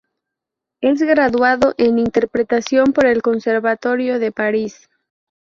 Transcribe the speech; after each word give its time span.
Es 0.81 1.03
graduado 1.03 1.75
en 1.77 1.99
interpretación 1.99 2.91
por 2.91 3.05
el 3.05 3.21
Conservatorio 3.21 4.17
de 4.17 4.31
París. 4.31 4.89